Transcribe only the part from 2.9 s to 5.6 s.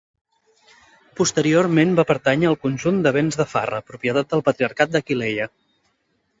de bens de Farra, propietat del Patriarcat d'Aquileia.